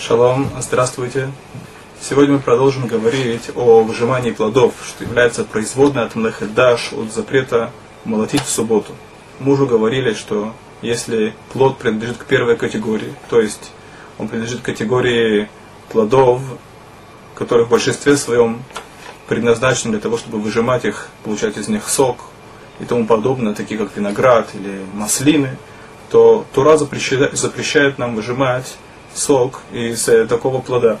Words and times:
Шалом, 0.00 0.48
здравствуйте. 0.58 1.30
Сегодня 2.00 2.36
мы 2.36 2.38
продолжим 2.38 2.86
говорить 2.86 3.50
о 3.54 3.82
выжимании 3.82 4.30
плодов, 4.30 4.72
что 4.82 5.04
является 5.04 5.44
производной 5.44 6.04
от 6.04 6.14
млехедаш, 6.14 6.94
от 6.94 7.12
запрета 7.12 7.70
молотить 8.06 8.40
в 8.40 8.48
субботу. 8.48 8.94
Мы 9.40 9.52
уже 9.52 9.66
говорили, 9.66 10.14
что 10.14 10.54
если 10.80 11.34
плод 11.52 11.76
принадлежит 11.76 12.16
к 12.16 12.24
первой 12.24 12.56
категории, 12.56 13.12
то 13.28 13.42
есть 13.42 13.72
он 14.16 14.28
принадлежит 14.28 14.62
к 14.62 14.64
категории 14.64 15.50
плодов, 15.90 16.40
которые 17.34 17.66
в 17.66 17.70
большинстве 17.70 18.16
своем 18.16 18.62
предназначены 19.28 19.92
для 19.92 20.00
того, 20.00 20.16
чтобы 20.16 20.40
выжимать 20.40 20.86
их, 20.86 21.08
получать 21.24 21.58
из 21.58 21.68
них 21.68 21.86
сок 21.90 22.24
и 22.78 22.86
тому 22.86 23.06
подобное, 23.06 23.52
такие 23.52 23.78
как 23.78 23.94
виноград 23.94 24.48
или 24.54 24.80
маслины, 24.94 25.58
то 26.10 26.46
Тура 26.54 26.78
запрещает, 26.78 27.36
запрещает 27.36 27.98
нам 27.98 28.16
выжимать 28.16 28.78
сок 29.14 29.60
из 29.72 30.08
э, 30.08 30.26
такого 30.26 30.60
плода. 30.60 30.98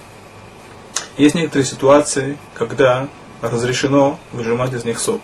Есть 1.16 1.34
некоторые 1.34 1.66
ситуации, 1.66 2.38
когда 2.54 3.08
разрешено 3.42 4.18
выжимать 4.32 4.72
из 4.72 4.84
них 4.84 4.98
сок. 4.98 5.20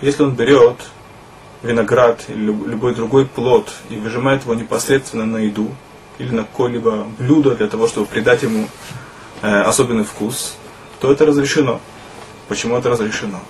Если 0.00 0.22
он 0.22 0.34
берет 0.34 0.76
виноград 1.62 2.24
или 2.28 2.44
любой 2.44 2.94
другой 2.94 3.26
плод 3.26 3.72
и 3.88 3.96
выжимает 3.96 4.42
его 4.42 4.54
непосредственно 4.54 5.24
на 5.24 5.38
еду 5.38 5.70
или 6.18 6.30
на 6.30 6.44
какое-либо 6.44 7.06
блюдо 7.18 7.54
для 7.54 7.68
того, 7.68 7.88
чтобы 7.88 8.06
придать 8.06 8.42
ему 8.42 8.68
э, 9.42 9.60
особенный 9.62 10.04
вкус, 10.04 10.56
то 11.00 11.10
это 11.10 11.26
разрешено. 11.26 11.80
Почему 12.48 12.76
это 12.76 12.90
разрешено? 12.90 13.40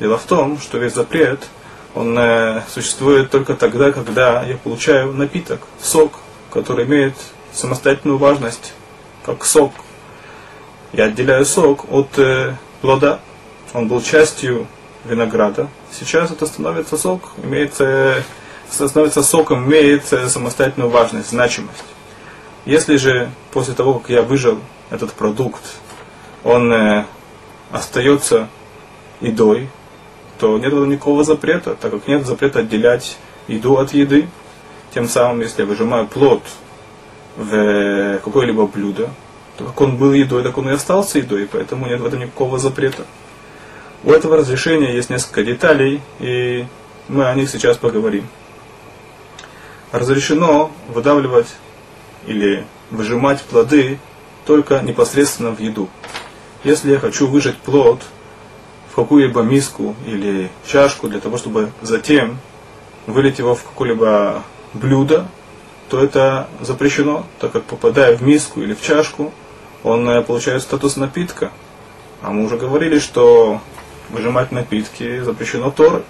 Дело 0.00 0.16
в 0.16 0.24
том, 0.24 0.58
что 0.58 0.78
весь 0.78 0.94
запрет, 0.94 1.46
он 1.94 2.18
э, 2.18 2.62
существует 2.68 3.30
только 3.30 3.54
тогда, 3.54 3.92
когда 3.92 4.42
я 4.44 4.56
получаю 4.56 5.12
напиток, 5.12 5.60
сок, 5.80 6.20
который 6.50 6.84
имеет 6.84 7.14
самостоятельную 7.58 8.18
важность, 8.18 8.72
как 9.24 9.44
сок. 9.44 9.72
Я 10.92 11.04
отделяю 11.04 11.44
сок 11.44 11.90
от 11.90 12.18
э, 12.18 12.54
плода. 12.80 13.20
Он 13.74 13.88
был 13.88 14.00
частью 14.00 14.66
винограда. 15.04 15.68
Сейчас 15.90 16.30
это 16.30 16.46
становится 16.46 16.96
сок, 16.96 17.32
имеет, 17.42 17.74
э, 17.80 18.22
становится 18.70 19.22
соком, 19.22 19.66
имеет 19.66 20.06
самостоятельную 20.06 20.90
важность, 20.90 21.30
значимость. 21.30 21.84
Если 22.64 22.96
же 22.96 23.30
после 23.50 23.74
того, 23.74 23.94
как 23.98 24.10
я 24.10 24.22
выжил 24.22 24.60
этот 24.90 25.12
продукт, 25.12 25.62
он 26.44 26.72
э, 26.72 27.06
остается 27.72 28.48
едой, 29.20 29.68
то 30.38 30.56
нет 30.58 30.72
никакого 30.72 31.24
запрета, 31.24 31.74
так 31.74 31.90
как 31.90 32.06
нет 32.06 32.24
запрета 32.24 32.60
отделять 32.60 33.18
еду 33.48 33.76
от 33.78 33.92
еды. 33.92 34.28
Тем 34.94 35.08
самым, 35.08 35.40
если 35.40 35.62
я 35.62 35.68
выжимаю 35.68 36.06
плод 36.06 36.42
в 37.38 38.18
какое-либо 38.18 38.66
блюдо, 38.66 39.10
то 39.56 39.64
как 39.64 39.80
он 39.80 39.96
был 39.96 40.12
едой, 40.12 40.42
так 40.42 40.58
он 40.58 40.68
и 40.68 40.72
остался 40.72 41.18
едой, 41.18 41.48
поэтому 41.50 41.86
нет 41.86 42.00
в 42.00 42.06
этом 42.06 42.20
никакого 42.20 42.58
запрета. 42.58 43.04
У 44.04 44.10
этого 44.10 44.36
разрешения 44.36 44.94
есть 44.94 45.08
несколько 45.08 45.44
деталей, 45.44 46.02
и 46.18 46.66
мы 47.08 47.26
о 47.26 47.34
них 47.34 47.48
сейчас 47.48 47.76
поговорим. 47.76 48.26
Разрешено 49.92 50.72
выдавливать 50.88 51.48
или 52.26 52.66
выжимать 52.90 53.40
плоды 53.42 53.98
только 54.44 54.80
непосредственно 54.80 55.50
в 55.50 55.60
еду. 55.60 55.88
Если 56.64 56.90
я 56.90 56.98
хочу 56.98 57.28
выжать 57.28 57.56
плод 57.56 58.02
в 58.90 58.96
какую-либо 58.96 59.42
миску 59.42 59.94
или 60.06 60.50
чашку 60.66 61.08
для 61.08 61.20
того, 61.20 61.38
чтобы 61.38 61.70
затем 61.82 62.38
вылить 63.06 63.38
его 63.38 63.54
в 63.54 63.62
какое-либо 63.62 64.42
блюдо, 64.74 65.28
то 65.88 66.02
это 66.02 66.48
запрещено, 66.60 67.26
так 67.38 67.52
как 67.52 67.64
попадая 67.64 68.16
в 68.16 68.22
миску 68.22 68.60
или 68.60 68.74
в 68.74 68.82
чашку, 68.82 69.32
он 69.82 70.08
э, 70.08 70.22
получает 70.22 70.62
статус 70.62 70.96
напитка. 70.96 71.50
А 72.22 72.30
мы 72.30 72.44
уже 72.44 72.56
говорили, 72.56 72.98
что 72.98 73.60
выжимать 74.10 74.52
напитки 74.52 75.20
запрещено 75.20 75.70
Торы, 75.70 76.02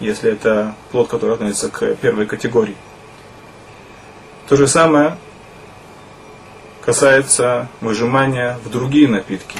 если 0.00 0.32
это 0.32 0.74
плод, 0.92 1.08
который 1.08 1.34
относится 1.34 1.68
к 1.68 1.94
первой 1.96 2.26
категории. 2.26 2.76
То 4.48 4.56
же 4.56 4.66
самое 4.66 5.18
касается 6.80 7.68
выжимания 7.80 8.58
в 8.64 8.70
другие 8.70 9.08
напитки. 9.08 9.58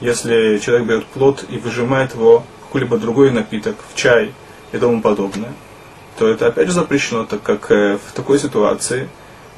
Если 0.00 0.58
человек 0.58 0.86
берет 0.86 1.06
плод 1.06 1.44
и 1.48 1.58
выжимает 1.58 2.14
его 2.14 2.44
в 2.60 2.66
какой-либо 2.66 2.98
другой 2.98 3.30
напиток, 3.32 3.76
в 3.92 3.96
чай 3.96 4.32
и 4.72 4.78
тому 4.78 5.00
подобное– 5.00 5.52
то 6.18 6.28
это 6.28 6.46
опять 6.46 6.68
же 6.68 6.72
запрещено, 6.72 7.24
так 7.24 7.42
как 7.42 7.70
э, 7.70 7.98
в 7.98 8.12
такой 8.12 8.38
ситуации 8.38 9.08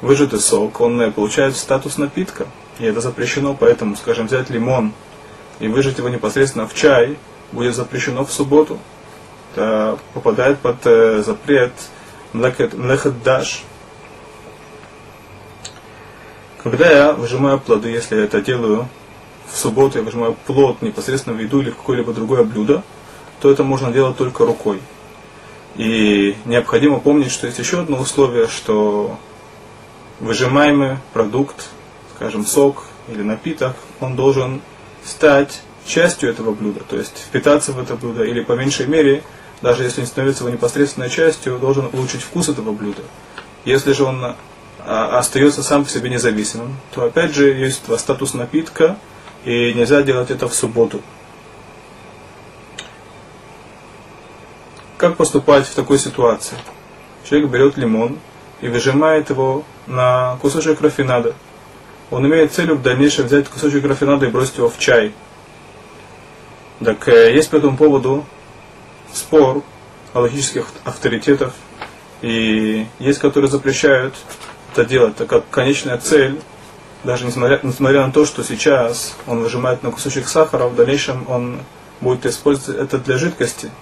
выжатый 0.01 0.39
сок, 0.39 0.81
он 0.81 0.99
э, 1.01 1.11
получает 1.11 1.55
статус 1.55 1.97
напитка. 1.97 2.47
И 2.79 2.85
это 2.85 3.01
запрещено, 3.01 3.55
поэтому, 3.59 3.95
скажем, 3.95 4.27
взять 4.27 4.49
лимон 4.49 4.93
и 5.59 5.67
выжать 5.67 5.97
его 5.97 6.09
непосредственно 6.09 6.67
в 6.67 6.73
чай 6.73 7.17
будет 7.51 7.75
запрещено 7.75 8.25
в 8.25 8.31
субботу. 8.31 8.77
Это 9.53 9.97
попадает 10.13 10.59
под 10.59 10.85
э, 10.85 11.23
запрет 11.25 11.71
млехет 12.33 12.73
Когда 16.61 16.91
я 16.91 17.13
выжимаю 17.13 17.59
плоды, 17.59 17.89
если 17.89 18.17
я 18.17 18.25
это 18.25 18.41
делаю 18.41 18.87
в 19.51 19.57
субботу, 19.57 19.97
я 19.97 20.03
выжимаю 20.03 20.35
плод 20.45 20.81
непосредственно 20.81 21.35
в 21.35 21.39
еду 21.39 21.61
или 21.61 21.71
в 21.71 21.77
какое-либо 21.77 22.13
другое 22.13 22.43
блюдо, 22.43 22.83
то 23.41 23.49
это 23.49 23.63
можно 23.63 23.91
делать 23.91 24.17
только 24.17 24.45
рукой. 24.45 24.79
И 25.75 26.35
необходимо 26.45 26.99
помнить, 26.99 27.31
что 27.31 27.47
есть 27.47 27.59
еще 27.59 27.81
одно 27.81 27.97
условие, 27.99 28.47
что 28.47 29.17
выжимаемый 30.19 30.97
продукт, 31.13 31.69
скажем, 32.15 32.45
сок 32.45 32.85
или 33.07 33.21
напиток, 33.21 33.75
он 33.99 34.15
должен 34.15 34.61
стать 35.05 35.61
частью 35.85 36.29
этого 36.29 36.51
блюда, 36.53 36.81
то 36.87 36.97
есть 36.97 37.17
впитаться 37.17 37.71
в 37.71 37.79
это 37.79 37.95
блюдо, 37.95 38.23
или 38.23 38.41
по 38.41 38.53
меньшей 38.53 38.87
мере, 38.87 39.23
даже 39.61 39.83
если 39.83 40.01
не 40.01 40.07
становится 40.07 40.43
его 40.43 40.53
непосредственной 40.53 41.09
частью, 41.09 41.57
должен 41.57 41.89
улучшить 41.91 42.21
вкус 42.21 42.49
этого 42.49 42.71
блюда. 42.71 43.01
Если 43.65 43.93
же 43.93 44.03
он 44.03 44.35
а, 44.79 45.17
остается 45.17 45.63
сам 45.63 45.83
по 45.83 45.89
себе 45.89 46.09
независимым, 46.09 46.77
то 46.93 47.03
опять 47.03 47.33
же 47.33 47.49
есть 47.49 47.83
статус 47.97 48.33
напитка, 48.33 48.97
и 49.45 49.73
нельзя 49.73 50.01
делать 50.03 50.31
это 50.31 50.47
в 50.47 50.53
субботу. 50.53 51.01
Как 54.99 55.15
поступать 55.15 55.65
в 55.65 55.73
такой 55.75 55.97
ситуации? 55.97 56.57
Человек 57.23 57.49
берет 57.49 57.77
лимон 57.77 58.19
и 58.59 58.67
выжимает 58.67 59.29
его 59.29 59.63
на 59.87 60.37
кусочек 60.41 60.81
рафинада. 60.81 61.35
Он 62.11 62.27
имеет 62.27 62.51
целью 62.51 62.75
в 62.75 62.81
дальнейшем 62.81 63.27
взять 63.27 63.47
кусочек 63.47 63.85
рафинада 63.85 64.25
и 64.25 64.29
бросить 64.29 64.57
его 64.57 64.69
в 64.69 64.77
чай. 64.77 65.13
Так 66.83 67.07
э, 67.07 67.33
есть 67.33 67.49
по 67.49 67.55
этому 67.55 67.77
поводу 67.77 68.25
спор 69.13 69.63
логических 70.13 70.67
авторитетов, 70.83 71.53
и 72.21 72.85
есть, 72.99 73.19
которые 73.19 73.49
запрещают 73.49 74.15
это 74.73 74.83
делать, 74.83 75.15
так 75.15 75.29
как 75.29 75.49
конечная 75.49 75.97
цель, 75.97 76.41
даже 77.05 77.25
несмотря, 77.25 77.61
несмотря 77.63 78.05
на 78.05 78.11
то, 78.11 78.25
что 78.25 78.43
сейчас 78.43 79.15
он 79.27 79.43
выжимает 79.43 79.81
на 79.81 79.91
кусочек 79.91 80.27
сахара, 80.27 80.65
в 80.65 80.75
дальнейшем 80.75 81.23
он 81.29 81.61
будет 82.01 82.25
использовать 82.25 82.81
это 82.81 82.97
для 82.97 83.17
жидкости– 83.17 83.71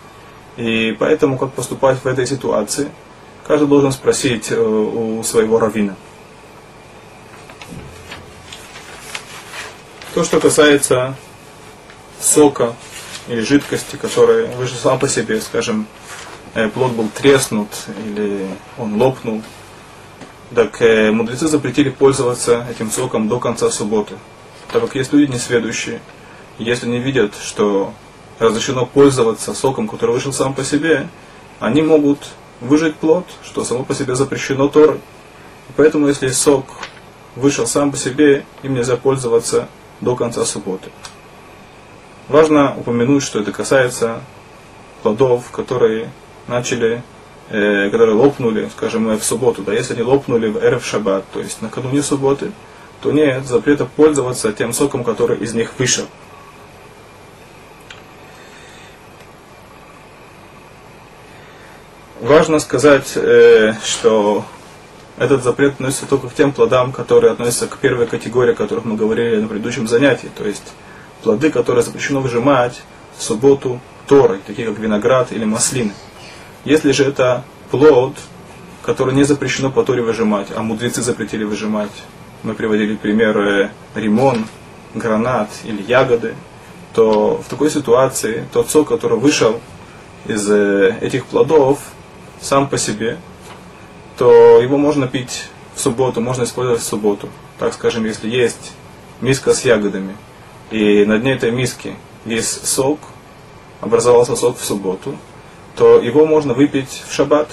и 0.58 0.96
поэтому, 1.00 1.38
как 1.38 1.54
поступать 1.54 2.00
в 2.04 2.08
этой 2.08 2.26
ситуации, 2.26 2.90
каждый 3.46 3.68
должен 3.68 3.92
спросить 3.92 4.52
э, 4.52 4.60
у 4.60 5.24
своего 5.24 5.60
равина. 5.60 5.96
То, 10.16 10.24
что 10.24 10.40
касается 10.40 11.16
сока 12.20 12.74
или 13.28 13.42
жидкости, 13.42 13.98
которая 13.98 14.48
вышла 14.56 14.78
сам 14.78 15.00
по 15.00 15.08
себе, 15.08 15.40
скажем, 15.42 15.86
э, 16.56 16.70
плод 16.70 16.94
был 16.94 17.08
треснут 17.10 17.70
или 18.06 18.48
он 18.80 19.00
лопнул, 19.00 19.44
так 20.56 20.82
э, 20.82 21.12
мудрецы 21.12 21.48
запретили 21.48 21.90
пользоваться 21.90 22.66
этим 22.70 22.90
соком 22.90 23.28
до 23.28 23.40
конца 23.40 23.70
субботы. 23.70 24.16
Так 24.72 24.82
как 24.82 24.96
есть 24.96 25.14
люди 25.14 25.32
несведущие, 25.32 26.02
если 26.58 26.88
не 26.88 26.98
видят, 26.98 27.34
что 27.40 27.94
разрешено 28.40 28.86
пользоваться 28.86 29.54
соком, 29.54 29.88
который 29.88 30.12
вышел 30.12 30.34
сам 30.34 30.54
по 30.54 30.64
себе, 30.64 31.08
они 31.60 31.82
могут 31.82 32.20
выжать 32.62 32.96
плод, 32.96 33.26
что 33.44 33.64
само 33.64 33.84
по 33.84 33.94
себе 33.94 34.16
запрещено 34.16 34.68
Торой. 34.68 35.00
поэтому, 35.76 36.08
если 36.08 36.30
сок 36.30 36.66
вышел 37.36 37.68
сам 37.68 37.92
по 37.92 37.98
себе, 37.98 38.46
им 38.64 38.74
нельзя 38.74 38.98
пользоваться 38.98 39.68
до 40.02 40.16
конца 40.16 40.46
субботы. 40.46 40.90
Важно 42.28 42.76
упомянуть, 42.78 43.24
что 43.24 43.40
это 43.40 43.52
касается 43.52 44.22
плодов, 45.02 45.50
которые 45.52 46.10
начали, 46.48 47.04
э, 47.50 47.90
которые 47.90 48.16
лопнули, 48.16 48.70
скажем, 48.76 49.16
в 49.18 49.24
субботу. 49.24 49.64
Да, 49.64 49.74
если 49.74 49.94
они 49.94 50.04
лопнули 50.04 50.50
в 50.50 50.58
Эрев 50.58 50.86
Шаббат, 50.86 51.26
то 51.32 51.40
есть 51.40 51.62
накануне 51.62 52.02
субботы, 52.02 52.52
то 53.02 53.12
нет 53.12 53.46
запрета 53.46 53.86
пользоваться 53.86 54.52
тем 54.52 54.74
соком, 54.74 55.04
который 55.04 55.38
из 55.38 55.54
них 55.54 55.72
вышел. 55.78 56.06
Важно 62.28 62.60
сказать, 62.60 63.14
э, 63.16 63.72
что 63.86 64.44
этот 65.18 65.46
запрет 65.46 65.76
относится 65.76 66.06
только 66.08 66.28
к 66.28 66.34
тем 66.34 66.52
плодам, 66.52 66.92
которые 66.92 67.32
относятся 67.32 67.68
к 67.68 67.78
первой 67.78 68.06
категории, 68.06 68.52
о 68.52 68.54
которых 68.54 68.84
мы 68.84 68.98
говорили 68.98 69.38
на 69.38 69.48
предыдущем 69.48 69.88
занятии. 69.88 70.30
То 70.38 70.46
есть 70.46 70.74
плоды, 71.24 71.50
которые 71.50 71.84
запрещено 71.84 72.20
выжимать 72.20 72.82
в 73.18 73.24
субботу 73.24 73.80
Торой, 74.08 74.40
такие 74.46 74.68
как 74.68 74.78
виноград 74.78 75.32
или 75.32 75.46
маслины. 75.46 75.94
Если 76.66 76.92
же 76.92 77.06
это 77.06 77.46
плод, 77.72 78.18
который 78.84 79.14
не 79.14 79.24
запрещено 79.24 79.72
по 79.72 79.86
Торе 79.86 80.02
выжимать, 80.02 80.48
а 80.54 80.62
мудрецы 80.62 81.02
запретили 81.02 81.46
выжимать, 81.46 82.04
мы 82.44 82.56
приводили 82.56 82.98
примеры 82.98 83.72
римон, 83.96 84.48
гранат 84.94 85.50
или 85.64 85.82
ягоды, 85.82 86.36
то 86.94 87.38
в 87.38 87.50
такой 87.50 87.72
ситуации 87.72 88.44
тот 88.52 88.70
сок, 88.70 88.90
который 88.90 89.18
вышел 89.18 89.62
из 90.26 90.52
э, 90.52 90.98
этих 91.00 91.26
плодов 91.28 91.80
сам 92.42 92.68
по 92.68 92.78
себе, 92.78 93.18
то 94.18 94.60
его 94.62 94.78
можно 94.78 95.08
пить 95.08 95.50
в 95.76 95.80
субботу, 95.80 96.22
можно 96.22 96.44
использовать 96.44 96.82
в 96.82 96.86
субботу. 96.86 97.30
Так 97.60 97.74
скажем, 97.74 98.06
если 98.06 98.30
есть 98.30 98.74
миска 99.22 99.54
с 99.54 99.64
ягодами, 99.64 100.16
и 100.72 101.06
на 101.06 101.18
дне 101.18 101.34
этой 101.34 101.52
миски 101.52 101.96
есть 102.26 102.68
сок, 102.68 103.00
образовался 103.82 104.36
сок 104.36 104.58
в 104.58 104.66
субботу, 104.66 105.18
то 105.76 106.00
его 106.00 106.26
можно 106.26 106.54
выпить 106.54 107.04
в 107.08 107.14
шаббат. 107.14 107.50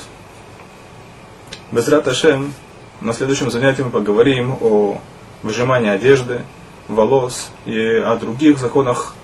Безрат 1.70 2.08
Ашем, 2.08 2.54
на 3.00 3.12
следующем 3.12 3.50
занятии 3.50 3.82
мы 3.82 3.90
поговорим 3.90 4.56
о 4.60 5.00
выжимании 5.42 5.90
одежды, 5.90 6.42
волос 6.88 7.50
и 7.66 7.78
о 7.78 8.16
других 8.16 8.58
законах 8.58 9.14